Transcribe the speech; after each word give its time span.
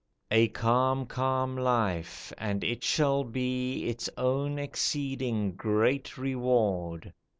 "A 0.31 0.47
calm, 0.47 1.05
calm 1.05 1.55
life, 1.55 2.33
and 2.39 2.63
it 2.63 2.83
shall 2.83 3.23
be 3.23 3.85
Its 3.85 4.09
own 4.17 4.57
exceeding 4.57 5.51
great 5.51 6.17
reward! 6.17 7.13